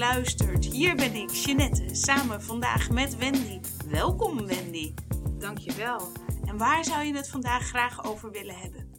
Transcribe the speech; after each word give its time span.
luistert. 0.00 0.64
Hier 0.64 0.96
ben 0.96 1.14
ik, 1.14 1.30
Jeanette, 1.30 1.94
samen 1.94 2.42
vandaag 2.42 2.90
met 2.90 3.16
Wendy. 3.16 3.60
Welkom 3.86 4.46
Wendy. 4.46 4.94
Dankjewel. 5.38 6.12
En 6.44 6.56
waar 6.56 6.84
zou 6.84 7.04
je 7.04 7.14
het 7.14 7.28
vandaag 7.28 7.66
graag 7.66 8.04
over 8.04 8.30
willen 8.30 8.58
hebben? 8.58 8.90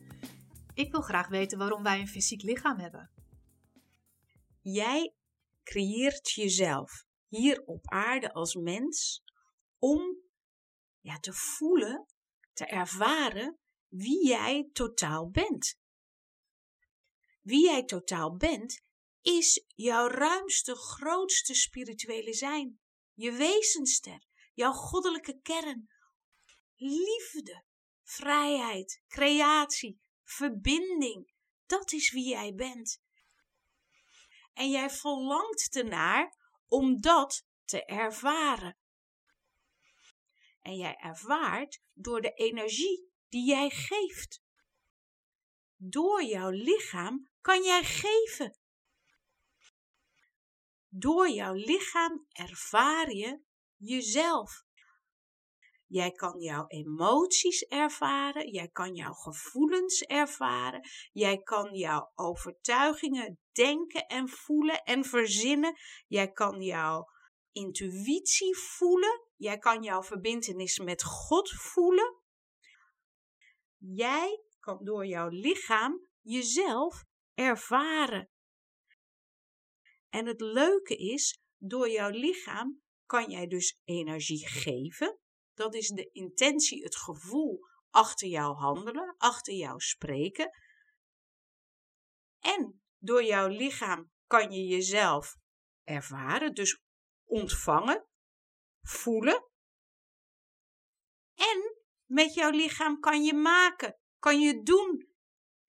Ik 0.74 0.92
wil 0.92 1.02
graag 1.02 1.28
weten 1.28 1.58
waarom 1.58 1.84
wij 1.84 2.00
een 2.00 2.08
fysiek 2.08 2.42
lichaam 2.42 2.80
hebben. 2.80 3.12
Jij 4.62 5.14
creëert 5.64 6.32
jezelf 6.32 7.06
hier 7.28 7.64
op 7.66 7.90
aarde 7.90 8.34
als 8.34 8.56
mens 8.56 9.24
om 9.80 10.18
ja, 11.00 11.20
te 11.20 11.34
voelen, 11.34 12.06
te 12.54 12.66
ervaren 12.66 13.58
wie 13.88 14.28
jij 14.28 14.70
totaal 14.74 15.30
bent. 15.30 15.80
Wie 17.42 17.64
jij 17.64 17.84
totaal 17.84 18.36
bent, 18.36 18.82
is 19.22 19.66
jouw 19.76 20.08
ruimste, 20.08 20.76
grootste 20.76 21.54
spirituele 21.54 22.34
zijn. 22.34 22.80
Je 23.14 23.32
wezenster, 23.32 24.24
jouw 24.54 24.72
goddelijke 24.72 25.40
kern. 25.42 25.90
Liefde, 26.76 27.64
vrijheid, 28.04 29.04
creatie, 29.08 30.02
verbinding. 30.24 31.34
Dat 31.66 31.92
is 31.92 32.12
wie 32.12 32.30
jij 32.30 32.54
bent. 32.54 33.02
En 34.54 34.70
jij 34.70 34.90
verlangt 34.90 35.76
ernaar 35.76 36.36
om 36.68 37.02
dat 37.02 37.46
te 37.66 37.86
ervaren. 37.86 38.78
En 40.62 40.76
jij 40.76 40.96
ervaart 40.96 41.82
door 41.94 42.22
de 42.22 42.34
energie 42.34 43.12
die 43.30 43.46
jij 43.46 43.70
geeft. 43.70 44.42
Door 45.76 46.24
jouw 46.24 46.50
lichaam 46.50 47.30
kan 47.42 47.64
jij 47.64 47.84
geven. 47.84 48.61
Door 50.94 51.30
jouw 51.30 51.54
lichaam 51.54 52.26
ervaar 52.30 53.12
je 53.12 53.40
jezelf. 53.78 54.64
Jij 55.88 56.12
kan 56.12 56.40
jouw 56.40 56.68
emoties 56.68 57.62
ervaren, 57.62 58.52
jij 58.52 58.68
kan 58.68 58.96
jouw 58.96 59.14
gevoelens 59.14 60.02
ervaren, 60.02 60.82
jij 61.12 61.38
kan 61.38 61.76
jouw 61.76 62.12
overtuigingen 62.16 63.40
denken 63.52 64.08
en 64.08 64.30
voelen 64.30 64.84
en 64.84 65.06
verzinnen, 65.06 65.76
jij 66.08 66.32
kan 66.32 66.62
jouw 66.62 67.06
intuïtie 67.52 68.58
voelen, 68.58 69.28
jij 69.36 69.58
kan 69.58 69.84
jouw 69.84 70.04
verbintenis 70.04 70.80
met 70.80 71.04
God 71.04 71.50
voelen. 71.50 72.22
Jij 73.78 74.44
kan 74.60 74.84
door 74.84 75.06
jouw 75.06 75.28
lichaam 75.30 76.08
jezelf 76.22 77.04
ervaren. 77.34 78.31
En 80.12 80.26
het 80.26 80.42
leuke 80.42 80.96
is, 80.96 81.40
door 81.58 81.90
jouw 81.90 82.10
lichaam 82.10 82.82
kan 83.06 83.30
jij 83.30 83.48
dus 83.48 83.80
energie 83.84 84.48
geven. 84.48 85.20
Dat 85.54 85.76
is 85.76 85.88
de 85.88 86.10
intentie, 86.12 86.84
het 86.84 86.96
gevoel 86.96 87.60
achter 87.90 88.28
jouw 88.28 88.54
handelen, 88.54 89.16
achter 89.18 89.54
jouw 89.54 89.78
spreken. 89.78 90.50
En 92.40 92.82
door 92.98 93.24
jouw 93.24 93.48
lichaam 93.48 94.12
kan 94.28 94.52
je 94.52 94.66
jezelf 94.66 95.36
ervaren, 95.84 96.54
dus 96.54 96.82
ontvangen, 97.26 98.08
voelen. 98.82 99.50
En 101.36 101.76
met 102.06 102.34
jouw 102.34 102.52
lichaam 102.52 103.00
kan 103.00 103.24
je 103.24 103.34
maken, 103.34 103.98
kan 104.20 104.40
je 104.40 104.64
doen. 104.64 105.10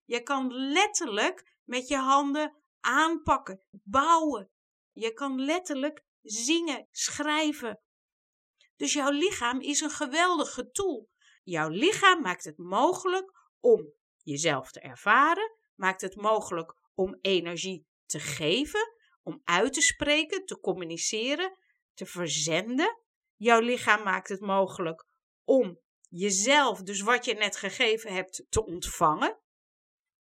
Je 0.05 0.23
kan 0.23 0.53
letterlijk 0.53 1.59
met 1.65 1.89
je 1.89 1.97
handen 1.97 2.62
aanpakken, 2.83 3.63
bouwen. 3.71 4.51
Je 4.93 5.13
kan 5.13 5.41
letterlijk 5.41 6.05
zingen, 6.23 6.89
schrijven. 6.91 7.81
Dus 8.77 8.93
jouw 8.93 9.11
lichaam 9.11 9.61
is 9.61 9.81
een 9.81 9.91
geweldige 9.91 10.71
tool. 10.71 11.09
Jouw 11.43 11.69
lichaam 11.69 12.23
maakt 12.23 12.45
het 12.45 12.59
mogelijk 12.59 13.33
om 13.61 13.93
jezelf 14.23 14.71
te 14.71 14.81
ervaren, 14.81 15.57
maakt 15.75 16.01
het 16.01 16.17
mogelijk 16.17 16.75
om 16.95 17.19
energie 17.21 17.87
te 18.07 18.21
geven, 18.21 18.95
om 19.23 19.41
uit 19.45 19.73
te 19.73 19.81
spreken, 19.81 20.45
te 20.45 20.61
communiceren, 20.61 21.59
te 21.95 22.07
verzenden. 22.07 23.01
Jouw 23.37 23.61
lichaam 23.61 24.03
maakt 24.03 24.29
het 24.29 24.41
mogelijk 24.41 25.07
om 25.45 25.81
jezelf, 26.09 26.83
dus 26.83 27.01
wat 27.01 27.25
je 27.25 27.35
net 27.35 27.57
gegeven 27.57 28.13
hebt, 28.13 28.45
te 28.49 28.65
ontvangen. 28.65 29.41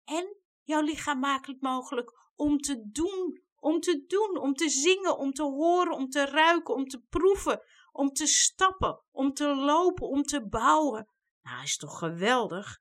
En 0.04 0.36
jouw 0.62 0.82
lichaam 0.82 1.18
maakt 1.18 1.46
het 1.46 1.60
mogelijk 1.60 2.21
om 2.34 2.58
te 2.58 2.90
doen, 2.90 3.42
om 3.56 3.80
te 3.80 4.04
doen, 4.06 4.38
om 4.38 4.54
te 4.54 4.68
zingen, 4.68 5.18
om 5.18 5.32
te 5.32 5.42
horen, 5.42 5.92
om 5.92 6.08
te 6.08 6.24
ruiken, 6.24 6.74
om 6.74 6.86
te 6.86 7.00
proeven, 7.00 7.62
om 7.92 8.12
te 8.12 8.26
stappen, 8.26 9.04
om 9.10 9.32
te 9.32 9.54
lopen, 9.54 10.08
om 10.08 10.22
te 10.22 10.48
bouwen. 10.48 11.08
Nou, 11.42 11.62
is 11.62 11.76
toch 11.76 11.98
geweldig? 11.98 12.80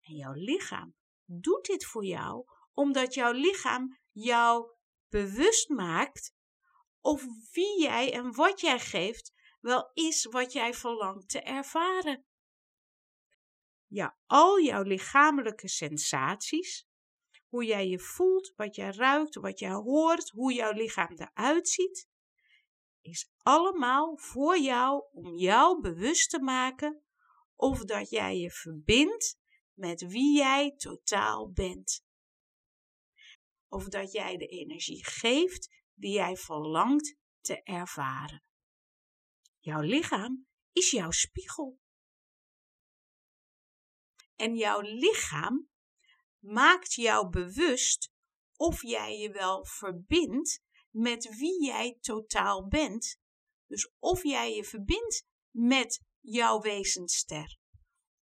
En 0.00 0.14
jouw 0.14 0.32
lichaam 0.32 0.94
doet 1.24 1.64
dit 1.64 1.84
voor 1.84 2.04
jou 2.04 2.44
omdat 2.72 3.14
jouw 3.14 3.32
lichaam 3.32 3.98
jou 4.12 4.70
bewust 5.08 5.68
maakt 5.68 6.34
of 7.00 7.24
wie 7.52 7.80
jij 7.80 8.12
en 8.12 8.34
wat 8.34 8.60
jij 8.60 8.78
geeft 8.78 9.32
wel 9.60 9.90
is 9.92 10.24
wat 10.24 10.52
jij 10.52 10.74
verlangt 10.74 11.28
te 11.28 11.40
ervaren. 11.40 12.24
Ja, 13.86 14.18
al 14.26 14.60
jouw 14.60 14.82
lichamelijke 14.82 15.68
sensaties, 15.68 16.86
hoe 17.50 17.64
jij 17.64 17.88
je 17.88 17.98
voelt, 17.98 18.52
wat 18.56 18.74
jij 18.74 18.90
ruikt, 18.90 19.34
wat 19.34 19.58
jij 19.58 19.72
hoort, 19.72 20.30
hoe 20.30 20.52
jouw 20.52 20.72
lichaam 20.72 21.12
eruit 21.16 21.68
ziet, 21.68 22.08
is 23.00 23.32
allemaal 23.36 24.16
voor 24.16 24.58
jou 24.58 25.04
om 25.12 25.34
jou 25.34 25.80
bewust 25.80 26.30
te 26.30 26.40
maken 26.40 27.02
of 27.54 27.84
dat 27.84 28.10
jij 28.10 28.36
je 28.36 28.50
verbindt 28.50 29.38
met 29.72 30.00
wie 30.00 30.36
jij 30.36 30.74
totaal 30.76 31.50
bent. 31.50 32.04
Of 33.68 33.88
dat 33.88 34.12
jij 34.12 34.36
de 34.36 34.46
energie 34.46 35.04
geeft 35.04 35.84
die 35.94 36.12
jij 36.12 36.36
verlangt 36.36 37.16
te 37.40 37.62
ervaren. 37.62 38.44
Jouw 39.58 39.80
lichaam 39.80 40.46
is 40.72 40.90
jouw 40.90 41.10
spiegel. 41.10 41.78
En 44.36 44.56
jouw 44.56 44.80
lichaam 44.80 45.69
maakt 46.40 46.94
jou 46.94 47.28
bewust 47.28 48.10
of 48.56 48.82
jij 48.82 49.18
je 49.18 49.30
wel 49.30 49.64
verbindt 49.64 50.62
met 50.90 51.36
wie 51.36 51.64
jij 51.64 51.98
totaal 52.00 52.68
bent. 52.68 53.18
Dus 53.66 53.92
of 53.98 54.22
jij 54.22 54.54
je 54.54 54.64
verbindt 54.64 55.26
met 55.50 56.02
jouw 56.20 56.60
wezenster. 56.60 57.58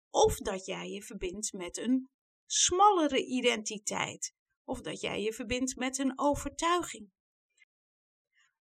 Of 0.09 0.37
dat 0.37 0.65
jij 0.65 0.89
je 0.89 1.03
verbindt 1.03 1.53
met 1.53 1.77
een 1.77 2.09
smallere 2.45 3.25
identiteit. 3.25 4.35
Of 4.63 4.81
dat 4.81 5.01
jij 5.01 5.21
je 5.21 5.33
verbindt 5.33 5.75
met 5.75 5.97
een 5.97 6.19
overtuiging. 6.19 7.11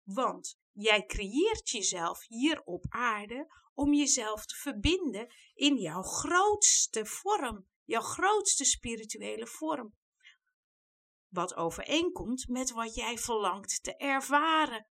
Want 0.04 0.58
jij 0.72 1.06
creëert 1.06 1.70
jezelf 1.70 2.28
hier 2.28 2.62
op 2.64 2.86
aarde 2.90 3.54
om 3.74 3.94
jezelf 3.94 4.46
te 4.46 4.56
verbinden 4.56 5.34
in 5.54 5.78
jouw 5.78 6.02
grootste 6.02 7.06
vorm, 7.06 7.68
jouw 7.92 8.02
grootste 8.02 8.66
spirituele 8.66 9.48
vorm. 9.48 9.96
Wat 11.28 11.56
overeenkomt 11.56 12.48
met 12.48 12.72
wat 12.72 12.96
jij 12.96 13.18
verlangt 13.18 13.84
te 13.84 13.96
ervaren. 13.96 14.88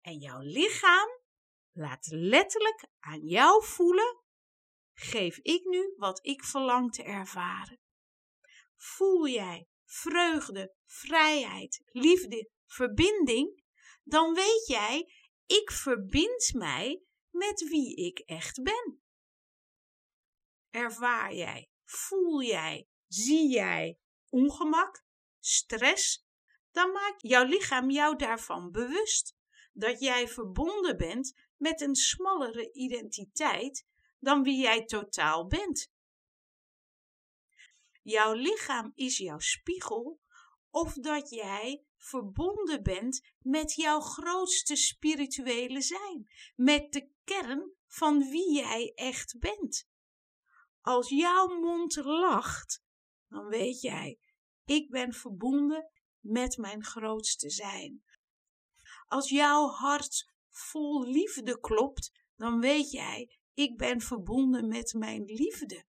En 0.00 0.18
jouw 0.18 0.40
lichaam 0.40 1.08
laat 1.72 2.06
letterlijk 2.10 2.86
aan 2.98 3.20
jou 3.20 3.64
voelen: 3.64 4.22
geef 4.94 5.36
ik 5.36 5.64
nu 5.64 5.94
wat 5.96 6.26
ik 6.26 6.44
verlang 6.44 6.92
te 6.92 7.02
ervaren. 7.02 7.80
Voel 8.76 9.28
jij 9.28 9.68
vreugde, 9.84 10.74
vrijheid, 10.86 11.82
liefde, 11.86 12.50
verbinding, 12.66 13.64
dan 14.02 14.34
weet 14.34 14.66
jij, 14.66 15.12
ik 15.46 15.70
verbind 15.70 16.52
mij 16.54 17.02
met 17.30 17.68
wie 17.68 17.96
ik 17.96 18.18
echt 18.18 18.62
ben. 18.62 18.99
Ervaar 20.70 21.34
jij, 21.34 21.70
voel 21.84 22.42
jij, 22.42 22.88
zie 23.06 23.48
jij 23.48 23.98
ongemak, 24.28 25.04
stress, 25.38 26.26
dan 26.70 26.92
maakt 26.92 27.22
jouw 27.22 27.44
lichaam 27.44 27.90
jou 27.90 28.16
daarvan 28.16 28.70
bewust 28.70 29.36
dat 29.72 30.00
jij 30.00 30.28
verbonden 30.28 30.96
bent 30.96 31.34
met 31.56 31.80
een 31.80 31.94
smallere 31.94 32.72
identiteit 32.72 33.86
dan 34.18 34.42
wie 34.42 34.60
jij 34.60 34.84
totaal 34.84 35.46
bent. 35.46 35.92
Jouw 38.02 38.32
lichaam 38.32 38.92
is 38.94 39.18
jouw 39.18 39.38
spiegel 39.38 40.20
of 40.70 40.94
dat 40.94 41.30
jij 41.30 41.84
verbonden 41.96 42.82
bent 42.82 43.26
met 43.38 43.74
jouw 43.74 44.00
grootste 44.00 44.76
spirituele 44.76 45.80
zijn, 45.80 46.30
met 46.56 46.92
de 46.92 47.10
kern 47.24 47.72
van 47.86 48.30
wie 48.30 48.52
jij 48.52 48.92
echt 48.94 49.38
bent. 49.38 49.88
Als 50.90 51.08
jouw 51.08 51.46
mond 51.46 51.96
lacht, 51.96 52.82
dan 53.28 53.46
weet 53.46 53.80
jij, 53.80 54.18
ik 54.64 54.90
ben 54.90 55.12
verbonden 55.12 55.90
met 56.20 56.56
mijn 56.56 56.84
grootste 56.84 57.50
zijn. 57.50 58.04
Als 59.06 59.28
jouw 59.28 59.68
hart 59.68 60.32
vol 60.48 61.04
liefde 61.04 61.60
klopt, 61.60 62.12
dan 62.36 62.60
weet 62.60 62.90
jij, 62.90 63.38
ik 63.54 63.76
ben 63.76 64.00
verbonden 64.00 64.68
met 64.68 64.92
mijn 64.92 65.24
liefde. 65.24 65.84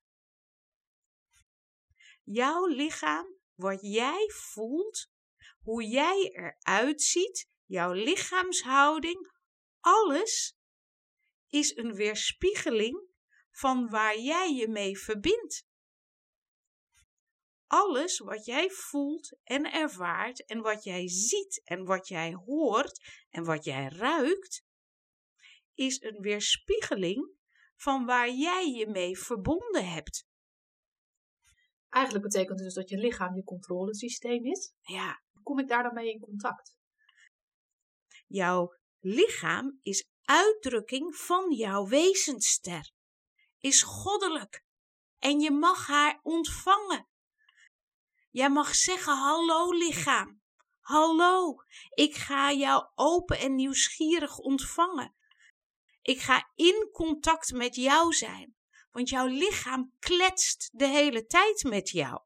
Jouw 2.23 2.65
lichaam, 2.65 3.27
wat 3.53 3.79
jij 3.81 4.29
voelt, 4.29 5.09
hoe 5.59 5.83
jij 5.83 6.31
eruit 6.33 7.01
ziet, 7.01 7.49
jouw 7.65 7.91
lichaamshouding, 7.91 9.31
alles 9.79 10.55
is 11.47 11.75
een 11.75 11.93
weerspiegeling 11.93 13.09
van 13.51 13.89
waar 13.89 14.19
jij 14.19 14.53
je 14.53 14.67
mee 14.67 14.97
verbindt. 14.97 15.65
Alles 17.67 18.19
wat 18.19 18.45
jij 18.45 18.69
voelt 18.69 19.37
en 19.43 19.71
ervaart 19.71 20.45
en 20.45 20.61
wat 20.61 20.83
jij 20.83 21.07
ziet 21.07 21.61
en 21.63 21.85
wat 21.85 22.07
jij 22.07 22.33
hoort 22.33 23.25
en 23.29 23.43
wat 23.43 23.63
jij 23.63 23.87
ruikt, 23.87 24.63
is 25.73 26.01
een 26.01 26.21
weerspiegeling 26.21 27.29
van 27.75 28.05
waar 28.05 28.29
jij 28.29 28.67
je 28.67 28.87
mee 28.87 29.17
verbonden 29.17 29.89
hebt. 29.89 30.25
Eigenlijk 31.89 32.25
betekent 32.25 32.59
het 32.59 32.67
dus 32.67 32.73
dat 32.73 32.89
je 32.89 32.97
lichaam 32.97 33.35
je 33.35 33.43
controlesysteem 33.43 34.45
is. 34.45 34.73
Ja, 34.81 35.21
Hoe 35.31 35.43
kom 35.43 35.59
ik 35.59 35.67
daar 35.67 35.83
dan 35.83 35.93
mee 35.93 36.11
in 36.11 36.19
contact? 36.19 36.79
jouw 38.27 38.75
lichaam 38.99 39.79
is 39.81 40.05
uitdrukking 40.21 41.15
van 41.15 41.51
jouw 41.51 41.87
wezensster, 41.87 42.91
is 43.61 43.81
goddelijk 43.83 44.63
en 45.19 45.39
je 45.39 45.51
mag 45.51 45.87
haar 45.87 46.19
ontvangen. 46.23 47.07
Jij 48.29 48.49
mag 48.49 48.75
zeggen: 48.75 49.17
Hallo 49.17 49.71
lichaam, 49.71 50.41
hallo, 50.79 51.63
ik 51.93 52.15
ga 52.15 52.51
jou 52.51 52.89
open 52.95 53.39
en 53.39 53.55
nieuwsgierig 53.55 54.37
ontvangen. 54.37 55.15
Ik 56.01 56.21
ga 56.21 56.51
in 56.55 56.89
contact 56.91 57.51
met 57.51 57.75
jou 57.75 58.13
zijn, 58.13 58.55
want 58.91 59.09
jouw 59.09 59.25
lichaam 59.25 59.93
kletst 59.99 60.69
de 60.73 60.87
hele 60.87 61.25
tijd 61.25 61.63
met 61.63 61.89
jou. 61.89 62.21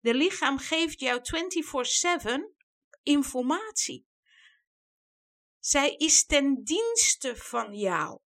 De 0.00 0.14
lichaam 0.14 0.58
geeft 0.58 1.00
jou 1.00 1.20
24/7 1.22 2.54
informatie. 3.02 4.06
Zij 5.58 5.94
is 5.94 6.26
ten 6.26 6.64
dienste 6.64 7.36
van 7.36 7.74
jou. 7.74 8.20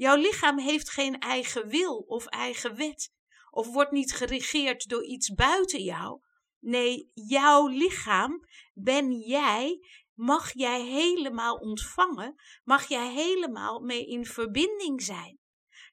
Jouw 0.00 0.16
lichaam 0.16 0.58
heeft 0.58 0.90
geen 0.90 1.18
eigen 1.18 1.68
wil 1.68 1.96
of 1.96 2.26
eigen 2.26 2.76
wet, 2.76 3.12
of 3.50 3.66
wordt 3.66 3.90
niet 3.90 4.12
geregeerd 4.12 4.88
door 4.88 5.04
iets 5.04 5.34
buiten 5.34 5.82
jou. 5.82 6.20
Nee, 6.58 7.10
jouw 7.14 7.66
lichaam 7.66 8.46
ben 8.74 9.18
jij, 9.18 9.86
mag 10.14 10.52
jij 10.52 10.82
helemaal 10.82 11.56
ontvangen, 11.56 12.34
mag 12.64 12.88
jij 12.88 13.12
helemaal 13.12 13.80
mee 13.80 14.06
in 14.06 14.24
verbinding 14.24 15.02
zijn. 15.02 15.38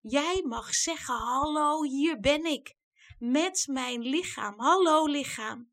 Jij 0.01 0.41
mag 0.43 0.73
zeggen: 0.73 1.15
Hallo, 1.15 1.83
hier 1.83 2.19
ben 2.19 2.45
ik, 2.45 2.75
met 3.19 3.67
mijn 3.71 4.01
lichaam. 4.01 4.59
Hallo, 4.59 5.05
lichaam. 5.05 5.71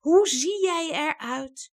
Hoe 0.00 0.28
zie 0.28 0.60
jij 0.62 0.90
eruit? 0.90 1.72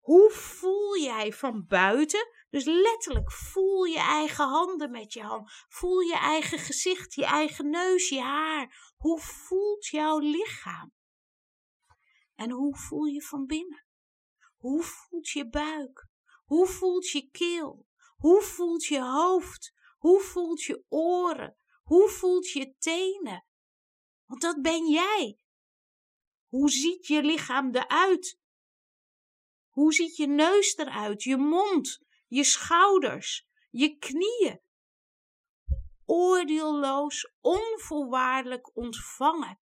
Hoe 0.00 0.30
voel 0.30 0.98
jij 0.98 1.32
van 1.32 1.66
buiten? 1.66 2.28
Dus 2.54 2.64
letterlijk 2.64 3.32
voel 3.32 3.84
je 3.84 3.98
eigen 3.98 4.48
handen 4.48 4.90
met 4.90 5.12
je 5.12 5.22
hand. 5.22 5.50
Voel 5.68 6.00
je 6.00 6.16
eigen 6.16 6.58
gezicht, 6.58 7.14
je 7.14 7.24
eigen 7.24 7.70
neus, 7.70 8.08
je 8.08 8.20
haar. 8.20 8.92
Hoe 8.96 9.20
voelt 9.20 9.86
jouw 9.86 10.18
lichaam? 10.18 10.92
En 12.34 12.50
hoe 12.50 12.76
voel 12.76 13.04
je 13.04 13.22
van 13.22 13.46
binnen? 13.46 13.86
Hoe 14.56 14.82
voelt 14.82 15.28
je 15.28 15.48
buik? 15.48 16.08
Hoe 16.44 16.66
voelt 16.66 17.08
je 17.08 17.28
keel? 17.30 17.86
Hoe 18.16 18.42
voelt 18.42 18.84
je 18.84 19.00
hoofd? 19.00 19.74
Hoe 19.98 20.20
voelt 20.20 20.62
je 20.62 20.84
oren? 20.88 21.56
Hoe 21.82 22.08
voelt 22.08 22.48
je 22.48 22.74
tenen? 22.78 23.46
Want 24.24 24.40
dat 24.40 24.62
ben 24.62 24.88
jij. 24.88 25.38
Hoe 26.46 26.70
ziet 26.70 27.06
je 27.06 27.22
lichaam 27.22 27.74
eruit? 27.74 28.38
Hoe 29.68 29.92
ziet 29.92 30.16
je 30.16 30.26
neus 30.26 30.76
eruit? 30.76 31.22
Je 31.22 31.36
mond, 31.36 32.04
je 32.26 32.44
schouders, 32.44 33.48
je 33.70 33.98
knieën? 33.98 34.60
Oordeelloos, 36.04 37.32
onvoorwaardelijk 37.40 38.76
ontvangen. 38.76 39.60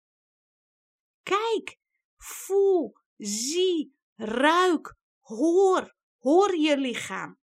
Kijk, 1.23 1.79
voel, 2.17 2.97
zie, 3.17 3.97
ruik, 4.15 4.97
hoor, 5.21 5.97
hoor 6.19 6.57
je 6.57 6.77
lichaam. 6.77 7.39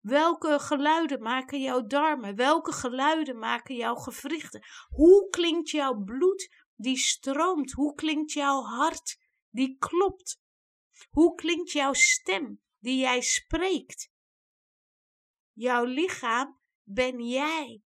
Welke 0.00 0.58
geluiden 0.58 1.22
maken 1.22 1.60
jouw 1.60 1.86
darmen? 1.86 2.36
Welke 2.36 2.72
geluiden 2.72 3.38
maken 3.38 3.74
jouw 3.74 3.94
gewrichten? 3.94 4.62
Hoe 4.88 5.28
klinkt 5.28 5.70
jouw 5.70 5.94
bloed 5.94 6.54
die 6.76 6.96
stroomt? 6.96 7.72
Hoe 7.72 7.94
klinkt 7.94 8.32
jouw 8.32 8.62
hart 8.62 9.18
die 9.50 9.76
klopt? 9.78 10.40
Hoe 11.10 11.34
klinkt 11.34 11.70
jouw 11.70 11.92
stem 11.92 12.60
die 12.78 12.98
jij 12.98 13.20
spreekt? 13.20 14.12
Jouw 15.54 15.84
lichaam 15.84 16.60
ben 16.82 17.20
jij. 17.26 17.82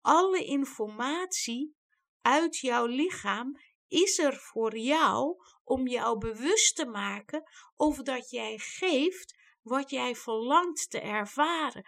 Alle 0.00 0.44
informatie 0.44 1.76
uit 2.20 2.58
jouw 2.58 2.86
lichaam 2.86 3.60
is 3.88 4.18
er 4.18 4.36
voor 4.36 4.78
jou 4.78 5.36
om 5.64 5.86
jou 5.86 6.18
bewust 6.18 6.76
te 6.76 6.86
maken 6.86 7.42
of 7.76 7.96
dat 7.96 8.30
jij 8.30 8.58
geeft 8.58 9.34
wat 9.62 9.90
jij 9.90 10.14
verlangt 10.14 10.90
te 10.90 11.00
ervaren. 11.00 11.84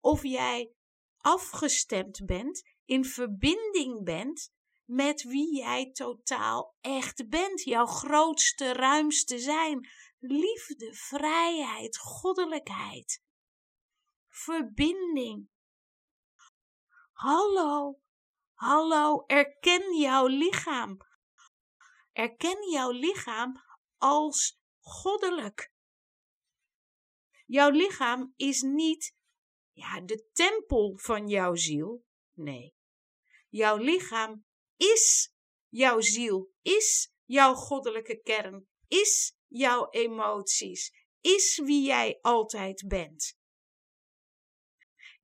Of 0.00 0.22
jij 0.22 0.72
afgestemd 1.16 2.26
bent, 2.26 2.62
in 2.84 3.04
verbinding 3.04 4.04
bent 4.04 4.52
met 4.84 5.22
wie 5.22 5.56
jij 5.56 5.90
totaal 5.92 6.76
echt 6.80 7.28
bent. 7.28 7.62
Jouw 7.62 7.86
grootste, 7.86 8.72
ruimste 8.72 9.38
zijn. 9.38 9.88
Liefde, 10.18 10.94
vrijheid, 10.94 11.98
goddelijkheid. 11.98 13.23
Verbinding. 14.34 15.48
Hallo, 17.12 18.00
hallo, 18.54 19.24
erken 19.28 19.96
jouw 19.96 20.26
lichaam. 20.26 20.98
Erken 22.12 22.70
jouw 22.70 22.90
lichaam 22.90 23.62
als 23.98 24.58
goddelijk. 24.80 25.72
Jouw 27.46 27.70
lichaam 27.70 28.32
is 28.36 28.62
niet 28.62 29.14
ja, 29.72 30.00
de 30.00 30.28
tempel 30.32 30.98
van 30.98 31.28
jouw 31.28 31.54
ziel. 31.54 32.04
Nee. 32.32 32.74
Jouw 33.48 33.76
lichaam 33.76 34.44
is 34.76 35.34
jouw 35.68 36.00
ziel, 36.00 36.50
is 36.62 37.14
jouw 37.24 37.54
goddelijke 37.54 38.20
kern, 38.20 38.68
is 38.88 39.36
jouw 39.46 39.90
emoties, 39.90 40.92
is 41.20 41.58
wie 41.58 41.86
jij 41.86 42.18
altijd 42.20 42.84
bent. 42.88 43.42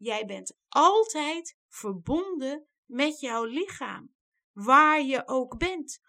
Jij 0.02 0.26
bent 0.26 0.58
altijd 0.68 1.56
verbonden 1.68 2.66
met 2.84 3.20
jouw 3.20 3.44
lichaam, 3.44 4.14
waar 4.52 5.02
je 5.02 5.28
ook 5.28 5.58
bent. 5.58 6.00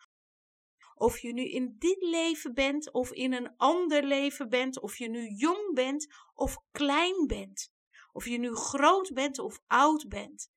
Of 0.96 1.20
je 1.20 1.34
nu 1.34 1.50
in 1.50 1.76
dit 1.78 2.02
leven 2.02 2.54
bent 2.54 2.92
of 2.92 3.12
in 3.12 3.34
een 3.34 3.56
ander 3.58 4.04
leven 4.04 4.50
bent, 4.50 4.80
of 4.80 4.98
je 4.98 5.10
nu 5.10 5.28
jong 5.28 5.74
bent 5.74 6.08
of 6.34 6.58
klein 6.72 7.28
bent, 7.28 7.72
of 8.12 8.26
je 8.26 8.38
nu 8.38 8.56
groot 8.56 9.14
bent 9.14 9.40
of 9.40 9.62
oud 9.68 10.08
bent. 10.08 10.52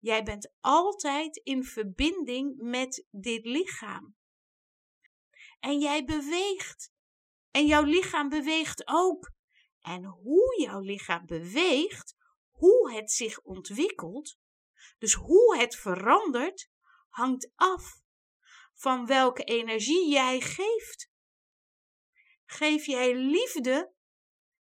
Jij 0.00 0.22
bent 0.22 0.52
altijd 0.60 1.36
in 1.36 1.64
verbinding 1.64 2.56
met 2.56 3.06
dit 3.10 3.44
lichaam. 3.44 4.16
En 5.60 5.78
jij 5.78 6.04
beweegt. 6.04 6.92
En 7.50 7.66
jouw 7.66 7.82
lichaam 7.82 8.28
beweegt 8.28 8.82
ook. 8.86 9.30
En 9.80 10.04
hoe 10.04 10.60
jouw 10.60 10.80
lichaam 10.80 11.26
beweegt, 11.26 12.16
hoe 12.58 12.92
het 12.92 13.10
zich 13.10 13.40
ontwikkelt, 13.40 14.38
dus 14.98 15.14
hoe 15.14 15.56
het 15.56 15.76
verandert, 15.76 16.70
hangt 17.08 17.50
af 17.54 18.02
van 18.74 19.06
welke 19.06 19.44
energie 19.44 20.10
jij 20.10 20.40
geeft. 20.40 21.10
Geef 22.44 22.86
jij 22.86 23.14
liefde, 23.14 23.92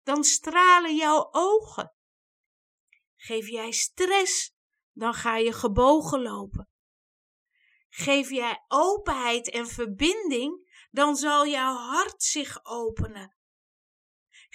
dan 0.02 0.24
stralen 0.24 0.96
jouw 0.96 1.28
ogen. 1.30 1.94
Geef 3.16 3.48
jij 3.48 3.70
stress, 3.70 4.54
dan 4.92 5.14
ga 5.14 5.36
je 5.36 5.52
gebogen 5.52 6.22
lopen. 6.22 6.68
Geef 7.88 8.30
jij 8.30 8.64
openheid 8.68 9.50
en 9.50 9.66
verbinding, 9.66 10.86
dan 10.90 11.16
zal 11.16 11.46
jouw 11.46 11.74
hart 11.74 12.22
zich 12.22 12.64
openen. 12.64 13.36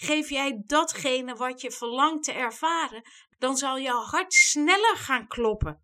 Geef 0.01 0.29
jij 0.29 0.61
datgene 0.65 1.35
wat 1.35 1.61
je 1.61 1.71
verlangt 1.71 2.23
te 2.23 2.31
ervaren, 2.31 3.01
dan 3.37 3.57
zal 3.57 3.79
jouw 3.79 4.01
hart 4.01 4.33
sneller 4.33 4.97
gaan 4.97 5.27
kloppen. 5.27 5.83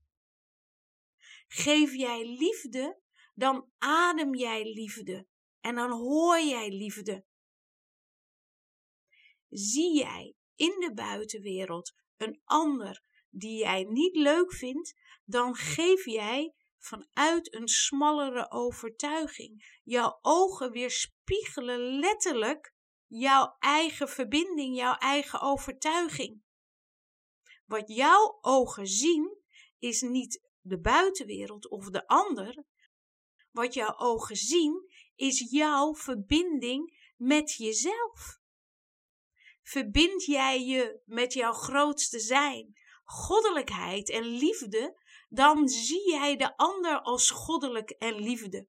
Geef 1.48 1.93
jij 1.93 2.25
liefde, 2.25 3.00
dan 3.34 3.72
adem 3.77 4.36
jij 4.36 4.63
liefde. 4.63 5.27
En 5.60 5.75
dan 5.75 5.91
hoor 5.91 6.39
jij 6.39 6.69
liefde. 6.69 7.25
Zie 9.50 9.98
jij 9.98 10.36
in 10.55 10.79
de 10.79 10.91
buitenwereld 10.93 11.93
een 12.17 12.41
ander 12.43 13.03
die 13.29 13.57
jij 13.57 13.84
niet 13.84 14.15
leuk 14.15 14.53
vindt, 14.53 14.93
dan 15.24 15.55
geef 15.55 16.05
jij 16.05 16.53
vanuit 16.77 17.53
een 17.53 17.67
smallere 17.67 18.51
overtuiging. 18.51 19.79
Jouw 19.84 20.17
ogen 20.22 20.72
weerspiegelen 20.72 22.00
letterlijk 22.00 22.75
jouw 23.19 23.55
eigen 23.60 24.10
verbinding, 24.10 24.75
jouw 24.75 24.95
eigen 24.95 25.41
overtuiging. 25.41 26.41
Wat 27.65 27.88
jouw 27.88 28.38
ogen 28.41 28.88
zien 28.88 29.38
is 29.79 30.01
niet 30.01 30.41
de 30.62 30.79
buitenwereld 30.79 31.69
of 31.69 31.89
de 31.89 32.07
ander. 32.07 32.63
Wat 33.51 33.74
jouw 33.74 33.98
ogen 33.98 34.36
zien 34.36 34.89
is 35.15 35.50
jouw 35.50 35.95
verbinding 35.95 37.12
met 37.17 37.53
jezelf. 37.53 38.39
Verbind 39.62 40.25
jij 40.25 40.65
je 40.65 41.01
met 41.05 41.34
jouw 41.34 41.53
grootste 41.53 42.19
zijn, 42.19 42.77
goddelijkheid 43.03 44.10
en 44.10 44.24
liefde, 44.24 45.00
dan 45.29 45.67
zie 45.67 46.10
jij 46.10 46.36
de 46.36 46.57
ander 46.57 47.01
als 47.01 47.29
goddelijk 47.29 47.89
en 47.89 48.15
liefde. 48.15 48.67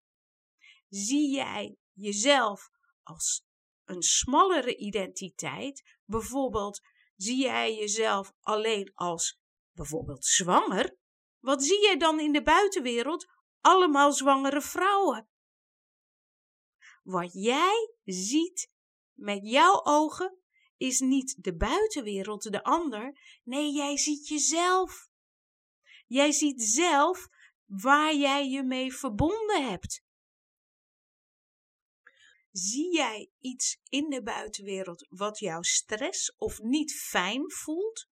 Zie 0.88 1.30
jij 1.30 1.76
jezelf 1.92 2.70
als 3.02 3.45
een 3.86 4.02
smallere 4.02 4.76
identiteit, 4.76 5.98
bijvoorbeeld 6.04 6.80
zie 7.16 7.42
jij 7.42 7.74
jezelf 7.74 8.32
alleen 8.40 8.92
als 8.94 9.38
bijvoorbeeld 9.72 10.24
zwanger, 10.24 10.96
wat 11.38 11.64
zie 11.64 11.88
je 11.88 11.96
dan 11.96 12.20
in 12.20 12.32
de 12.32 12.42
buitenwereld? 12.42 13.26
Allemaal 13.60 14.12
zwangere 14.12 14.60
vrouwen. 14.60 15.28
Wat 17.02 17.32
jij 17.32 17.94
ziet 18.04 18.70
met 19.12 19.40
jouw 19.42 19.84
ogen 19.84 20.38
is 20.76 21.00
niet 21.00 21.44
de 21.44 21.56
buitenwereld, 21.56 22.52
de 22.52 22.62
ander. 22.62 23.18
Nee, 23.42 23.72
jij 23.72 23.96
ziet 23.96 24.28
jezelf. 24.28 25.08
Jij 26.06 26.32
ziet 26.32 26.62
zelf 26.62 27.28
waar 27.64 28.14
jij 28.14 28.48
je 28.48 28.62
mee 28.62 28.94
verbonden 28.94 29.68
hebt. 29.68 30.04
Zie 32.56 32.94
jij 32.94 33.30
iets 33.38 33.80
in 33.88 34.10
de 34.10 34.22
buitenwereld 34.22 35.06
wat 35.08 35.38
jou 35.38 35.64
stress 35.64 36.34
of 36.36 36.58
niet 36.58 36.92
fijn 36.92 37.50
voelt? 37.52 38.08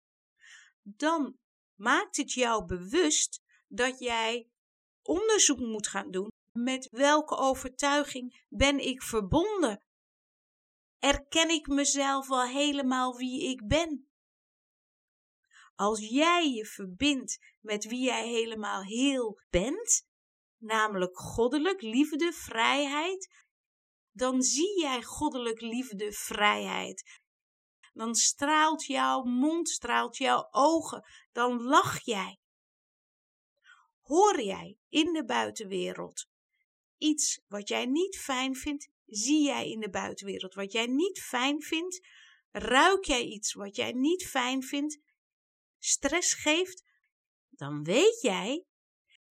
Dan 0.83 1.39
maakt 1.75 2.17
het 2.17 2.33
jou 2.33 2.65
bewust 2.65 3.43
dat 3.67 3.99
jij 3.99 4.49
onderzoek 5.03 5.59
moet 5.59 5.89
gaan 5.89 6.11
doen 6.11 6.29
met 6.59 6.89
welke 6.91 7.37
overtuiging 7.37 8.45
ben 8.49 8.79
ik 8.79 9.03
verbonden? 9.03 9.85
Erken 10.99 11.49
ik 11.49 11.67
mezelf 11.67 12.29
wel 12.29 12.47
helemaal 12.47 13.17
wie 13.17 13.51
ik 13.51 13.67
ben? 13.67 14.09
Als 15.75 16.09
jij 16.09 16.49
je 16.49 16.67
verbindt 16.67 17.39
met 17.61 17.85
wie 17.85 18.05
jij 18.05 18.29
helemaal 18.29 18.83
heel 18.83 19.41
bent, 19.51 20.07
namelijk 20.59 21.19
goddelijk, 21.19 21.83
liefde, 21.83 22.33
vrijheid, 22.33 23.41
dan 24.13 24.43
zie 24.43 24.81
jij 24.81 25.03
goddelijk, 25.03 25.61
liefde, 25.61 26.13
vrijheid. 26.13 27.21
Dan 27.93 28.15
straalt 28.15 28.85
jouw 28.85 29.23
mond, 29.23 29.69
straalt 29.69 30.17
jouw 30.17 30.49
ogen, 30.51 31.05
dan 31.33 31.63
lach 31.63 32.05
jij. 32.05 32.39
Hoor 34.01 34.43
jij 34.43 34.77
in 34.89 35.13
de 35.13 35.25
buitenwereld 35.25 36.31
iets 37.03 37.41
wat 37.49 37.69
jij 37.69 37.87
niet 37.87 38.19
fijn 38.19 38.57
vindt, 38.57 38.89
zie 39.07 39.43
jij 39.43 39.71
in 39.71 39.81
de 39.81 39.91
buitenwereld 39.91 40.55
wat 40.55 40.73
jij 40.73 40.87
niet 40.87 41.21
fijn 41.21 41.63
vindt, 41.63 42.07
ruik 42.51 43.05
jij 43.05 43.23
iets 43.25 43.53
wat 43.53 43.77
jij 43.77 43.93
niet 43.93 44.27
fijn 44.27 44.63
vindt, 44.63 45.01
stress 45.79 46.35
geeft, 46.35 46.85
dan 47.49 47.83
weet 47.85 48.21
jij, 48.21 48.65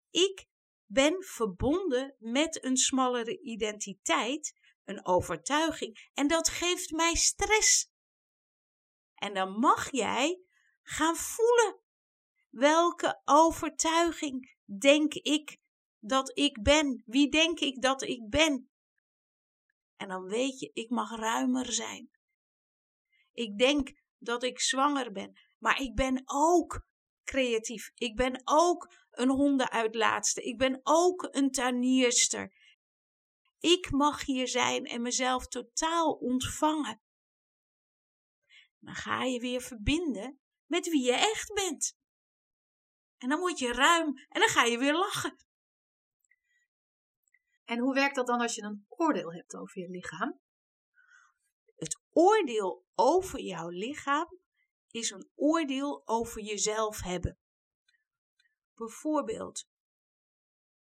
ik 0.10 0.46
ben 0.86 1.24
verbonden 1.24 2.16
met 2.20 2.64
een 2.64 2.78
smallere 2.78 3.42
identiteit, 3.42 4.54
een 4.86 5.06
overtuiging, 5.06 6.10
en 6.14 6.28
dat 6.28 6.50
geeft 6.50 6.92
mij 6.92 7.16
stress. 7.16 7.92
En 9.16 9.34
dan 9.34 9.60
mag 9.60 9.92
jij 9.92 10.42
gaan 10.82 11.16
voelen. 11.16 11.80
Welke 12.50 13.22
overtuiging 13.26 14.56
denk 14.80 15.14
ik 15.14 15.58
dat 16.00 16.38
ik 16.38 16.62
ben? 16.62 17.04
Wie 17.06 17.30
denk 17.30 17.60
ik 17.60 17.82
dat 17.82 18.02
ik 18.02 18.30
ben? 18.30 18.70
En 19.96 20.08
dan 20.08 20.24
weet 20.24 20.60
je, 20.60 20.72
ik 20.74 20.90
mag 20.90 21.16
ruimer 21.16 21.72
zijn. 21.72 22.10
Ik 23.34 23.58
denk 23.58 24.04
dat 24.18 24.44
ik 24.44 24.60
zwanger 24.60 25.12
ben, 25.12 25.40
maar 25.58 25.82
ik 25.82 25.96
ben 25.96 26.22
ook 26.26 26.86
creatief. 27.24 27.92
Ik 27.96 28.16
ben 28.16 28.42
ook 28.44 28.94
een 29.12 29.30
hondenuitlaatste. 29.30 30.42
Ik 30.42 30.58
ben 30.58 30.80
ook 30.84 31.28
een 31.32 31.52
tuinierster. 31.52 32.54
Ik 33.60 33.92
mag 33.92 34.26
hier 34.26 34.48
zijn 34.48 34.86
en 34.86 35.02
mezelf 35.02 35.48
totaal 35.48 36.14
ontvangen. 36.14 37.02
Dan 38.80 38.96
ga 38.96 39.24
je 39.24 39.40
weer 39.40 39.62
verbinden 39.62 40.40
met 40.66 40.90
wie 40.90 41.04
je 41.04 41.14
echt 41.14 41.54
bent. 41.54 41.98
En 43.18 43.30
dan 43.30 43.40
word 43.40 43.60
je 43.60 43.74
ruim 43.74 44.18
en 44.18 44.40
dan 44.40 44.50
ga 44.50 44.64
je 44.64 44.78
weer 44.78 44.94
lachen. 44.94 45.38
En 47.64 47.80
hoe 47.80 47.94
werkt 47.94 48.16
dat 48.16 48.28
dan 48.28 48.42
als 48.42 48.56
je 48.56 48.62
een 48.62 48.86
oordeel 48.90 49.34
hebt 49.34 49.56
over 49.56 49.82
je 49.82 49.90
lichaam? 49.90 50.40
Het 51.76 52.02
oordeel 52.10 52.86
over 52.96 53.40
jouw 53.40 53.70
lichaam 53.70 54.40
is 54.90 55.10
een 55.10 55.30
oordeel 55.36 56.08
over 56.08 56.42
jezelf 56.42 57.02
hebben. 57.02 57.40
Bijvoorbeeld, 58.74 59.68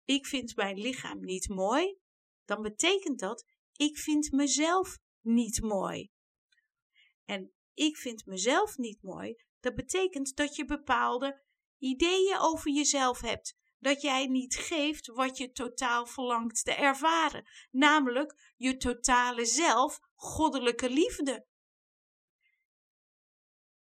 ik 0.03 0.25
vind 0.25 0.55
mijn 0.55 0.77
lichaam 0.77 1.19
niet 1.19 1.47
mooi, 1.47 1.97
dan 2.45 2.61
betekent 2.61 3.19
dat 3.19 3.45
ik 3.75 3.97
vind 3.97 4.31
mezelf 4.31 4.97
niet 5.21 5.61
mooi. 5.61 6.11
En 7.25 7.53
ik 7.73 7.97
vind 7.97 8.25
mezelf 8.25 8.77
niet 8.77 9.01
mooi, 9.01 9.35
dat 9.59 9.75
betekent 9.75 10.35
dat 10.35 10.55
je 10.55 10.65
bepaalde 10.65 11.43
ideeën 11.77 12.37
over 12.37 12.71
jezelf 12.71 13.19
hebt. 13.19 13.55
Dat 13.79 14.01
jij 14.01 14.25
niet 14.27 14.55
geeft 14.55 15.07
wat 15.07 15.37
je 15.37 15.51
totaal 15.51 16.05
verlangt 16.05 16.63
te 16.63 16.73
ervaren, 16.73 17.45
namelijk 17.71 18.53
je 18.55 18.77
totale 18.77 19.45
zelf, 19.45 19.99
goddelijke 20.15 20.89
liefde. 20.89 21.47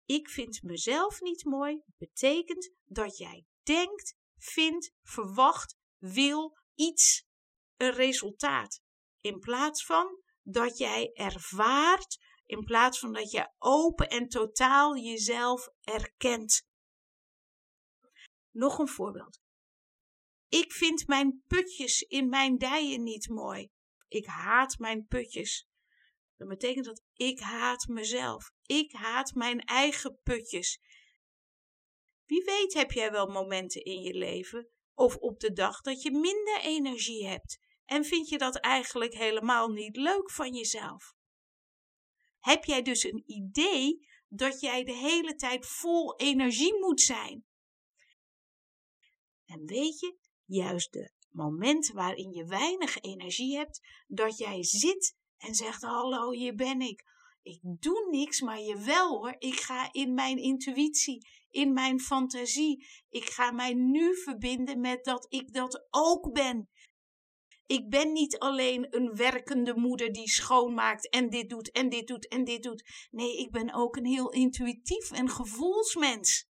Ik 0.05 0.29
vind 0.29 0.63
mezelf 0.63 1.21
niet 1.21 1.45
mooi, 1.45 1.81
betekent 1.97 2.71
dat 2.85 3.17
jij 3.17 3.45
denkt, 3.63 4.15
vindt, 4.37 4.93
verwacht, 5.03 5.77
wil 5.97 6.57
iets, 6.75 7.26
een 7.77 7.91
resultaat. 7.91 8.81
In 9.21 9.39
plaats 9.39 9.85
van 9.85 10.21
dat 10.43 10.77
jij 10.77 11.11
ervaart 11.13 12.17
in 12.47 12.63
plaats 12.63 12.99
van 12.99 13.13
dat 13.13 13.31
je 13.31 13.51
open 13.57 14.09
en 14.09 14.27
totaal 14.27 14.97
jezelf 14.97 15.69
erkent. 15.81 16.67
Nog 18.51 18.79
een 18.79 18.87
voorbeeld. 18.87 19.41
Ik 20.49 20.71
vind 20.73 21.07
mijn 21.07 21.43
putjes 21.47 22.01
in 22.01 22.29
mijn 22.29 22.57
dijen 22.57 23.03
niet 23.03 23.29
mooi. 23.29 23.71
Ik 24.07 24.25
haat 24.25 24.77
mijn 24.77 25.07
putjes. 25.07 25.67
Dat 26.37 26.47
betekent 26.47 26.85
dat 26.85 27.03
ik 27.13 27.39
haat 27.39 27.87
mezelf. 27.87 28.51
Ik 28.65 28.91
haat 28.91 29.33
mijn 29.33 29.59
eigen 29.59 30.19
putjes. 30.23 30.81
Wie 32.25 32.43
weet 32.43 32.73
heb 32.73 32.91
jij 32.91 33.11
wel 33.11 33.27
momenten 33.27 33.83
in 33.83 34.01
je 34.01 34.13
leven 34.13 34.69
of 34.93 35.15
op 35.15 35.39
de 35.39 35.53
dag 35.53 35.81
dat 35.81 36.01
je 36.01 36.11
minder 36.11 36.59
energie 36.59 37.27
hebt 37.27 37.59
en 37.87 38.05
vind 38.05 38.29
je 38.29 38.37
dat 38.37 38.59
eigenlijk 38.59 39.13
helemaal 39.13 39.67
niet 39.67 39.95
leuk 39.95 40.31
van 40.31 40.53
jezelf 40.53 41.15
heb 42.47 42.63
jij 42.63 42.81
dus 42.81 43.03
een 43.03 43.23
idee 43.25 44.07
dat 44.27 44.59
jij 44.59 44.83
de 44.83 44.93
hele 44.93 45.35
tijd 45.35 45.65
vol 45.65 46.15
energie 46.15 46.79
moet 46.79 47.01
zijn. 47.01 47.45
En 49.45 49.65
weet 49.65 49.99
je, 49.99 50.17
juist 50.45 50.91
de 50.91 51.11
momenten 51.29 51.95
waarin 51.95 52.31
je 52.31 52.45
weinig 52.45 52.97
energie 52.97 53.55
hebt, 53.55 53.81
dat 54.07 54.37
jij 54.37 54.63
zit 54.63 55.15
en 55.37 55.55
zegt: 55.55 55.81
Hallo, 55.81 56.31
hier 56.31 56.55
ben 56.55 56.81
ik. 56.81 57.03
Ik 57.41 57.59
doe 57.61 58.07
niks, 58.09 58.41
maar 58.41 58.59
je 58.59 58.77
wel 58.77 59.17
hoor. 59.17 59.35
Ik 59.37 59.59
ga 59.59 59.93
in 59.93 60.13
mijn 60.13 60.37
intuïtie, 60.37 61.27
in 61.49 61.73
mijn 61.73 61.99
fantasie. 61.99 62.87
Ik 63.09 63.29
ga 63.29 63.51
mij 63.51 63.73
nu 63.73 64.15
verbinden 64.15 64.79
met 64.79 65.03
dat 65.03 65.25
ik 65.29 65.53
dat 65.53 65.87
ook 65.89 66.33
ben. 66.33 66.69
Ik 67.67 67.89
ben 67.89 68.11
niet 68.11 68.39
alleen 68.39 68.95
een 68.95 69.15
werkende 69.15 69.75
moeder 69.75 70.11
die 70.11 70.29
schoonmaakt 70.29 71.09
en 71.09 71.29
dit 71.29 71.49
doet 71.49 71.71
en 71.71 71.89
dit 71.89 72.07
doet 72.07 72.27
en 72.27 72.43
dit 72.43 72.63
doet. 72.63 73.07
Nee, 73.11 73.37
ik 73.37 73.51
ben 73.51 73.73
ook 73.73 73.95
een 73.95 74.05
heel 74.05 74.31
intuïtief 74.31 75.11
en 75.11 75.29
gevoelsmens. 75.29 76.47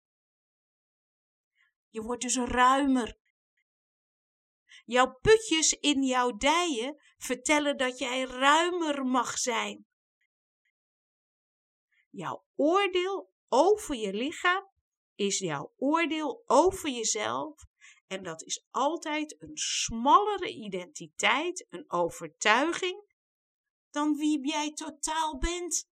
Je 1.89 2.03
wordt 2.03 2.23
dus 2.23 2.37
ruimer. 2.37 3.19
Jouw 4.85 5.19
putjes 5.21 5.73
in 5.73 6.03
jouw 6.03 6.37
dijen 6.37 7.01
vertellen 7.17 7.77
dat 7.77 7.99
jij 7.99 8.25
ruimer 8.25 9.05
mag 9.05 9.39
zijn. 9.39 9.87
Jouw 12.11 12.45
oordeel 12.55 13.31
over 13.49 13.95
je 13.95 14.13
lichaam 14.13 14.71
is 15.15 15.39
jouw 15.39 15.73
oordeel 15.77 16.43
over 16.47 16.91
jezelf. 16.91 17.65
En 18.07 18.23
dat 18.23 18.43
is 18.43 18.65
altijd 18.71 19.43
een 19.43 19.57
smallere 19.57 20.53
identiteit, 20.53 21.67
een 21.69 21.91
overtuiging, 21.91 23.05
dan 23.91 24.17
wie 24.17 24.49
jij 24.49 24.73
totaal 24.73 25.39
bent. 25.39 25.89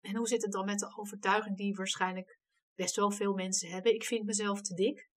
En 0.00 0.16
hoe 0.16 0.28
zit 0.28 0.42
het 0.42 0.52
dan 0.52 0.64
met 0.64 0.78
de 0.78 0.96
overtuiging 0.96 1.56
die 1.56 1.74
waarschijnlijk 1.74 2.38
best 2.74 2.96
wel 2.96 3.10
veel 3.10 3.34
mensen 3.34 3.70
hebben? 3.70 3.94
Ik 3.94 4.04
vind 4.04 4.24
mezelf 4.24 4.60
te 4.60 4.74
dik. 4.74 5.10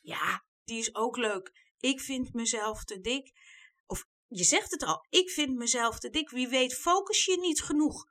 Ja, 0.00 0.44
die 0.64 0.78
is 0.78 0.94
ook 0.94 1.16
leuk. 1.16 1.72
Ik 1.78 2.00
vind 2.00 2.32
mezelf 2.32 2.84
te 2.84 3.00
dik. 3.00 3.32
Of 3.86 4.06
je 4.26 4.44
zegt 4.44 4.70
het 4.70 4.82
al, 4.82 5.06
ik 5.08 5.30
vind 5.30 5.56
mezelf 5.56 5.98
te 5.98 6.10
dik. 6.10 6.30
Wie 6.30 6.48
weet, 6.48 6.74
focus 6.74 7.24
je 7.24 7.38
niet 7.38 7.62
genoeg. 7.62 8.04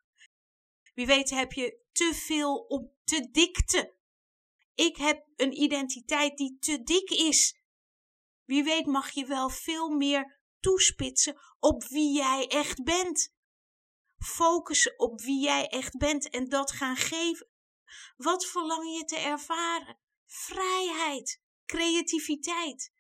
Wie 0.94 1.06
weet, 1.06 1.30
heb 1.30 1.52
je 1.52 1.82
te 1.92 2.14
veel 2.14 2.56
op 2.56 2.92
te 3.04 3.30
dikte. 3.32 3.96
Ik 4.76 4.98
heb 4.98 5.28
een 5.36 5.62
identiteit 5.62 6.38
die 6.38 6.58
te 6.60 6.84
dik 6.84 7.10
is. 7.10 7.62
Wie 8.46 8.64
weet, 8.64 8.86
mag 8.86 9.12
je 9.12 9.26
wel 9.26 9.50
veel 9.50 9.90
meer 9.90 10.40
toespitsen 10.60 11.38
op 11.60 11.84
wie 11.84 12.16
jij 12.16 12.48
echt 12.48 12.84
bent. 12.84 13.34
Focussen 14.18 15.00
op 15.00 15.22
wie 15.22 15.42
jij 15.42 15.68
echt 15.68 15.98
bent 15.98 16.30
en 16.30 16.50
dat 16.50 16.72
gaan 16.72 16.96
geven. 16.96 17.50
Wat 18.16 18.46
verlang 18.46 18.98
je 18.98 19.04
te 19.04 19.18
ervaren? 19.18 20.00
Vrijheid, 20.26 21.42
creativiteit. 21.66 22.92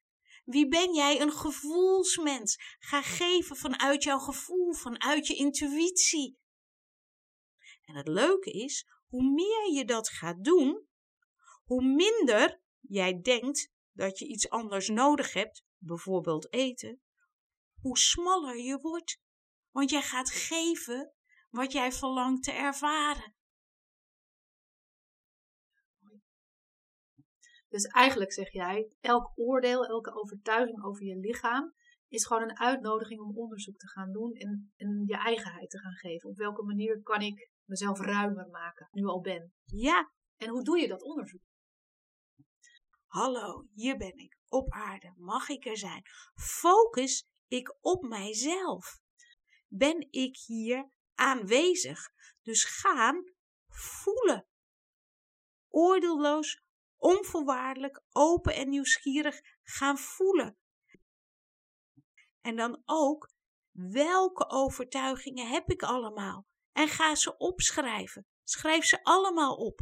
Wie 0.45 0.67
ben 0.67 0.93
jij? 0.93 1.21
Een 1.21 1.31
gevoelsmens. 1.31 2.57
Ga 2.79 3.01
geven 3.01 3.55
vanuit 3.55 4.03
jouw 4.03 4.19
gevoel, 4.19 4.73
vanuit 4.73 5.27
je 5.27 5.35
intuïtie. 5.35 6.37
En 7.85 7.95
het 7.95 8.07
leuke 8.07 8.51
is, 8.51 8.87
hoe 9.07 9.23
meer 9.23 9.73
je 9.73 9.85
dat 9.85 10.09
gaat 10.09 10.43
doen, 10.43 10.87
hoe 11.63 11.83
minder 11.83 12.61
jij 12.79 13.21
denkt 13.21 13.71
dat 13.91 14.19
je 14.19 14.27
iets 14.27 14.49
anders 14.49 14.89
nodig 14.89 15.33
hebt, 15.33 15.63
bijvoorbeeld 15.77 16.53
eten, 16.53 17.01
hoe 17.81 17.97
smaller 17.97 18.57
je 18.57 18.79
wordt. 18.79 19.21
Want 19.71 19.89
jij 19.89 20.01
gaat 20.01 20.29
geven 20.29 21.13
wat 21.49 21.71
jij 21.71 21.91
verlangt 21.91 22.43
te 22.43 22.51
ervaren. 22.51 23.35
Dus 27.67 27.83
eigenlijk 27.83 28.33
zeg 28.33 28.51
jij, 28.51 28.93
elk 28.99 29.31
oordeel, 29.35 29.85
elke 29.85 30.13
overtuiging 30.13 30.83
over 30.83 31.05
je 31.05 31.15
lichaam 31.15 31.73
is 32.07 32.25
gewoon 32.25 32.43
een 32.43 32.59
uitnodiging 32.59 33.21
om 33.21 33.37
onderzoek 33.37 33.77
te 33.77 33.87
gaan 33.87 34.11
doen 34.11 34.33
en, 34.33 34.73
en 34.75 35.03
je 35.05 35.17
eigenheid 35.17 35.69
te 35.69 35.79
gaan 35.79 35.95
geven. 35.95 36.29
Op 36.29 36.37
welke 36.37 36.63
manier 36.63 37.01
kan 37.01 37.21
ik 37.21 37.49
mezelf 37.65 37.99
ruimer 37.99 38.49
maken, 38.49 38.87
nu 38.91 39.05
al 39.05 39.21
ben? 39.21 39.53
Ja. 39.65 40.11
En 40.37 40.49
hoe 40.49 40.63
doe 40.63 40.79
je 40.79 40.87
dat 40.87 41.03
onderzoek? 41.03 41.41
Hallo, 43.13 43.67
hier 43.73 43.97
ben 43.97 44.17
ik, 44.17 44.37
op 44.47 44.71
aarde, 44.71 45.13
mag 45.17 45.49
ik 45.49 45.65
er 45.65 45.77
zijn? 45.77 46.03
Focus 46.35 47.27
ik 47.47 47.75
op 47.81 48.01
mijzelf? 48.03 48.99
Ben 49.67 50.07
ik 50.11 50.37
hier 50.37 50.89
aanwezig? 51.15 52.11
Dus 52.41 52.65
gaan 52.65 53.33
voelen. 53.67 54.47
Oordeelloos, 55.69 56.63
onvoorwaardelijk, 56.97 58.03
open 58.09 58.55
en 58.55 58.69
nieuwsgierig 58.69 59.41
gaan 59.63 59.97
voelen. 59.97 60.57
En 62.41 62.55
dan 62.55 62.81
ook, 62.85 63.33
welke 63.71 64.49
overtuigingen 64.49 65.49
heb 65.49 65.69
ik 65.69 65.83
allemaal? 65.83 66.47
En 66.71 66.87
ga 66.87 67.15
ze 67.15 67.37
opschrijven. 67.37 68.27
Schrijf 68.43 68.85
ze 68.85 69.03
allemaal 69.03 69.55
op. 69.55 69.79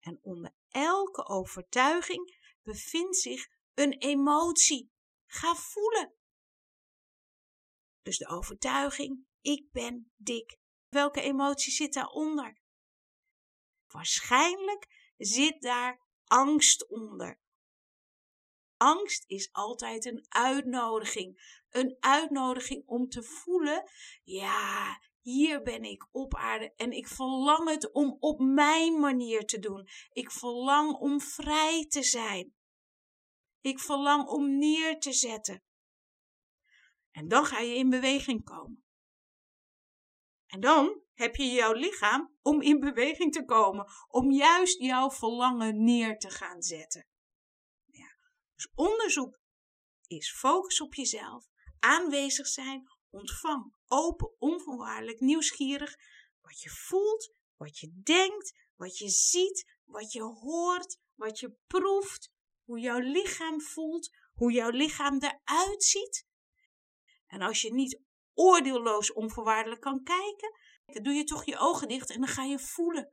En 0.00 0.18
onder 0.22 0.56
elke 0.70 1.26
overtuiging 1.26 2.52
bevindt 2.62 3.16
zich 3.16 3.48
een 3.74 3.92
emotie. 3.92 4.90
Ga 5.26 5.54
voelen. 5.54 6.14
Dus 8.02 8.18
de 8.18 8.28
overtuiging, 8.28 9.26
ik 9.40 9.70
ben 9.70 10.12
dik. 10.16 10.56
Welke 10.88 11.20
emotie 11.20 11.72
zit 11.72 11.92
daaronder? 11.92 12.60
Waarschijnlijk 13.86 15.12
zit 15.16 15.62
daar 15.62 16.06
angst 16.24 16.88
onder. 16.88 17.40
Angst 18.76 19.24
is 19.26 19.52
altijd 19.52 20.04
een 20.04 20.26
uitnodiging. 20.28 21.62
Een 21.68 21.96
uitnodiging 22.00 22.86
om 22.86 23.08
te 23.08 23.22
voelen, 23.22 23.90
ja, 24.22 25.00
hier 25.28 25.62
ben 25.62 25.82
ik 25.82 26.08
op 26.10 26.34
aarde 26.34 26.72
en 26.76 26.92
ik 26.92 27.08
verlang 27.08 27.68
het 27.68 27.92
om 27.92 28.16
op 28.18 28.40
mijn 28.40 29.00
manier 29.00 29.44
te 29.44 29.58
doen. 29.58 29.88
Ik 30.12 30.30
verlang 30.30 30.94
om 30.94 31.20
vrij 31.20 31.86
te 31.86 32.02
zijn. 32.02 32.54
Ik 33.60 33.78
verlang 33.78 34.28
om 34.28 34.58
neer 34.58 35.00
te 35.00 35.12
zetten. 35.12 35.62
En 37.10 37.28
dan 37.28 37.44
ga 37.44 37.58
je 37.58 37.74
in 37.74 37.90
beweging 37.90 38.44
komen. 38.44 38.84
En 40.46 40.60
dan 40.60 41.02
heb 41.12 41.36
je 41.36 41.44
jouw 41.44 41.72
lichaam 41.72 42.36
om 42.42 42.62
in 42.62 42.80
beweging 42.80 43.32
te 43.32 43.44
komen, 43.44 43.86
om 44.08 44.30
juist 44.30 44.78
jouw 44.78 45.10
verlangen 45.10 45.84
neer 45.84 46.18
te 46.18 46.30
gaan 46.30 46.62
zetten. 46.62 47.06
Ja. 47.84 48.16
Dus 48.54 48.70
onderzoek 48.74 49.40
is 50.06 50.32
focus 50.32 50.80
op 50.80 50.94
jezelf, 50.94 51.46
aanwezig 51.78 52.46
zijn, 52.46 52.88
ontvang, 53.10 53.74
open, 53.86 54.34
onvoorwaardelijk, 54.38 55.20
nieuwsgierig, 55.20 55.96
wat 56.40 56.60
je 56.60 56.70
voelt, 56.70 57.32
wat 57.56 57.78
je 57.78 58.00
denkt, 58.02 58.54
wat 58.76 58.98
je 58.98 59.08
ziet, 59.08 59.76
wat 59.84 60.12
je 60.12 60.22
hoort, 60.22 60.98
wat 61.14 61.38
je 61.38 61.56
proeft, 61.66 62.30
hoe 62.64 62.80
jouw 62.80 62.98
lichaam 62.98 63.60
voelt, 63.60 64.10
hoe 64.34 64.52
jouw 64.52 64.70
lichaam 64.70 65.18
eruit 65.18 65.84
ziet. 65.84 66.26
En 67.26 67.40
als 67.40 67.62
je 67.62 67.72
niet 67.72 68.00
oordeelloos 68.34 69.12
onvoorwaardelijk 69.12 69.80
kan 69.80 70.02
kijken, 70.02 70.52
dan 70.86 71.02
doe 71.02 71.12
je 71.12 71.24
toch 71.24 71.44
je 71.44 71.58
ogen 71.58 71.88
dicht 71.88 72.10
en 72.10 72.20
dan 72.20 72.28
ga 72.28 72.42
je 72.42 72.58
voelen. 72.58 73.12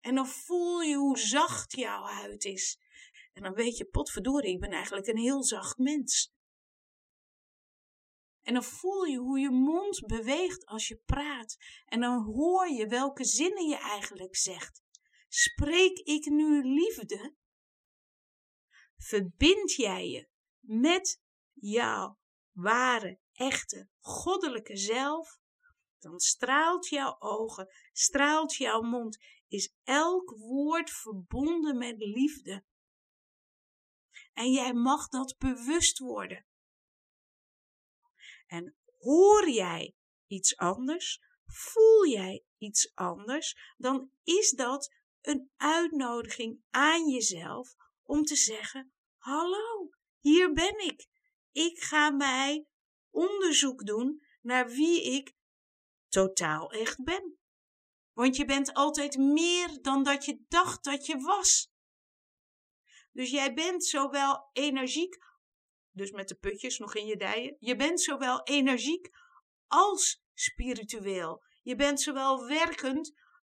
En 0.00 0.14
dan 0.14 0.26
voel 0.26 0.80
je 0.80 0.94
hoe 0.94 1.18
zacht 1.18 1.76
jouw 1.76 2.04
huid 2.04 2.44
is. 2.44 2.78
En 3.32 3.42
dan 3.42 3.54
weet 3.54 3.76
je, 3.76 3.84
potverdorie, 3.84 4.52
ik 4.52 4.60
ben 4.60 4.70
eigenlijk 4.70 5.06
een 5.06 5.16
heel 5.16 5.44
zacht 5.44 5.78
mens. 5.78 6.32
En 8.42 8.54
dan 8.54 8.64
voel 8.64 9.04
je 9.04 9.18
hoe 9.18 9.38
je 9.38 9.50
mond 9.50 10.06
beweegt 10.06 10.66
als 10.66 10.88
je 10.88 10.96
praat. 10.96 11.56
En 11.84 12.00
dan 12.00 12.24
hoor 12.24 12.68
je 12.68 12.86
welke 12.86 13.24
zinnen 13.24 13.68
je 13.68 13.78
eigenlijk 13.78 14.36
zegt. 14.36 14.82
Spreek 15.28 15.98
ik 15.98 16.24
nu 16.24 16.62
liefde? 16.62 17.34
Verbind 18.96 19.72
jij 19.72 20.08
je 20.08 20.28
met 20.60 21.22
jouw 21.52 22.18
ware, 22.52 23.20
echte, 23.32 23.88
goddelijke 23.98 24.76
zelf? 24.76 25.38
Dan 25.98 26.18
straalt 26.18 26.88
jouw 26.88 27.16
ogen, 27.18 27.68
straalt 27.92 28.54
jouw 28.54 28.80
mond, 28.80 29.18
is 29.48 29.74
elk 29.82 30.30
woord 30.30 30.90
verbonden 30.90 31.78
met 31.78 31.98
liefde. 31.98 32.64
En 34.32 34.50
jij 34.50 34.72
mag 34.72 35.08
dat 35.08 35.38
bewust 35.38 35.98
worden. 35.98 36.46
En 38.50 38.76
hoor 38.98 39.48
jij 39.50 39.94
iets 40.26 40.56
anders, 40.56 41.20
voel 41.46 42.06
jij 42.06 42.44
iets 42.58 42.94
anders, 42.94 43.74
dan 43.76 44.10
is 44.22 44.50
dat 44.50 44.94
een 45.20 45.50
uitnodiging 45.56 46.62
aan 46.70 47.08
jezelf 47.08 47.74
om 48.02 48.22
te 48.22 48.36
zeggen: 48.36 48.92
Hallo, 49.16 49.90
hier 50.18 50.52
ben 50.52 50.78
ik. 50.86 51.08
Ik 51.52 51.78
ga 51.82 52.10
mij 52.10 52.66
onderzoek 53.10 53.86
doen 53.86 54.22
naar 54.40 54.68
wie 54.68 55.02
ik 55.02 55.34
totaal 56.08 56.72
echt 56.72 57.04
ben. 57.04 57.38
Want 58.12 58.36
je 58.36 58.44
bent 58.44 58.74
altijd 58.74 59.16
meer 59.16 59.82
dan 59.82 60.02
dat 60.02 60.24
je 60.24 60.44
dacht 60.48 60.84
dat 60.84 61.06
je 61.06 61.16
was. 61.16 61.72
Dus 63.12 63.30
jij 63.30 63.54
bent 63.54 63.84
zowel 63.84 64.48
energiek 64.52 65.16
dus 65.92 66.10
met 66.10 66.28
de 66.28 66.34
putjes 66.34 66.78
nog 66.78 66.94
in 66.94 67.06
je 67.06 67.16
dijen. 67.16 67.56
Je 67.58 67.76
bent 67.76 68.00
zowel 68.00 68.42
energiek 68.42 69.10
als 69.66 70.22
spiritueel. 70.34 71.42
Je 71.62 71.76
bent 71.76 72.00
zowel 72.00 72.46
werkend 72.46 73.12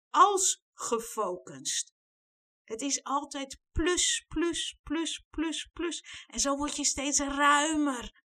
als 0.10 0.64
gefocust. 0.74 1.94
Het 2.64 2.82
is 2.82 3.04
altijd 3.04 3.60
plus, 3.72 4.26
plus, 4.28 4.78
plus, 4.84 5.26
plus, 5.30 5.70
plus. 5.74 6.26
En 6.28 6.40
zo 6.40 6.56
word 6.56 6.76
je 6.76 6.86
steeds 6.86 7.20
ruimer. 7.20 8.24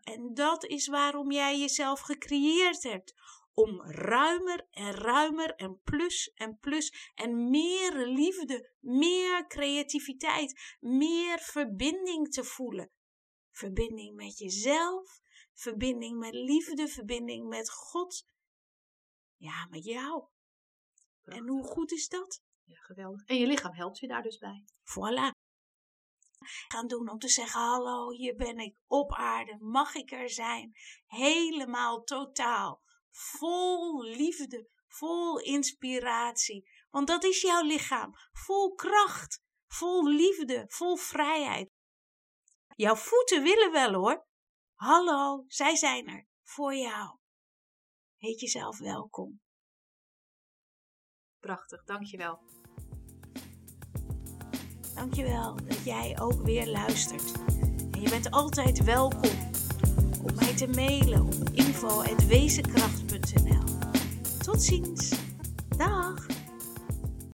En 0.00 0.34
dat 0.34 0.64
is 0.64 0.86
waarom 0.86 1.32
jij 1.32 1.58
jezelf 1.58 2.00
gecreëerd 2.00 2.82
hebt. 2.82 3.14
Om 3.54 3.82
ruimer 3.82 4.66
en 4.70 4.92
ruimer 4.92 5.54
en 5.54 5.80
plus 5.84 6.32
en 6.34 6.58
plus 6.58 7.10
en 7.14 7.50
meer 7.50 8.06
liefde, 8.06 8.70
meer 8.80 9.46
creativiteit, 9.46 10.76
meer 10.80 11.38
verbinding 11.38 12.32
te 12.32 12.44
voelen. 12.44 12.90
Verbinding 13.50 14.14
met 14.14 14.38
jezelf, 14.38 15.20
verbinding 15.52 16.18
met 16.18 16.34
liefde, 16.34 16.88
verbinding 16.88 17.48
met 17.48 17.70
God. 17.70 18.24
Ja, 19.36 19.66
met 19.70 19.84
jou. 19.84 20.24
En 21.24 21.48
hoe 21.48 21.64
goed 21.64 21.92
is 21.92 22.08
dat? 22.08 22.42
Ja, 22.64 22.80
geweldig. 22.80 23.26
En 23.26 23.36
je 23.36 23.46
lichaam 23.46 23.72
helpt 23.72 23.98
je 23.98 24.06
daar 24.06 24.22
dus 24.22 24.38
bij. 24.38 24.64
Voilà. 24.66 25.38
Gaan 26.68 26.86
doen 26.86 27.08
om 27.08 27.18
te 27.18 27.28
zeggen: 27.28 27.60
Hallo, 27.60 28.10
hier 28.10 28.36
ben 28.36 28.58
ik 28.58 28.76
op 28.86 29.12
aarde. 29.12 29.56
Mag 29.60 29.94
ik 29.94 30.10
er 30.10 30.30
zijn? 30.30 30.72
Helemaal 31.06 32.02
totaal. 32.02 32.82
Vol 33.10 34.02
liefde, 34.02 34.68
vol 34.88 35.38
inspiratie. 35.38 36.68
Want 36.90 37.06
dat 37.06 37.24
is 37.24 37.40
jouw 37.40 37.62
lichaam. 37.62 38.12
Vol 38.32 38.74
kracht, 38.74 39.42
vol 39.66 40.08
liefde, 40.08 40.64
vol 40.68 40.96
vrijheid. 40.96 41.70
Jouw 42.76 42.96
voeten 42.96 43.42
willen 43.42 43.72
wel 43.72 43.92
hoor. 43.92 44.26
Hallo, 44.74 45.44
zij 45.46 45.76
zijn 45.76 46.06
er 46.08 46.26
voor 46.42 46.74
jou. 46.74 47.18
Heet 48.16 48.40
jezelf 48.40 48.78
welkom. 48.78 49.40
Prachtig, 51.38 51.84
dankjewel. 51.84 52.42
Dankjewel 54.94 55.56
dat 55.56 55.84
jij 55.84 56.20
ook 56.20 56.42
weer 56.42 56.66
luistert. 56.66 57.32
En 57.92 58.00
je 58.00 58.10
bent 58.10 58.30
altijd 58.30 58.84
welkom 58.84 59.49
om 60.22 60.34
mij 60.34 60.54
te 60.54 60.66
mailen 60.66 61.22
op 61.22 61.50
info.wezenkracht.nl. 61.52 63.78
Tot 64.42 64.62
ziens. 64.62 65.12
Dag. 65.76 66.26